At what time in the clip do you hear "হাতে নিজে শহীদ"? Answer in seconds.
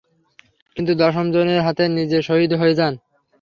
1.61-2.51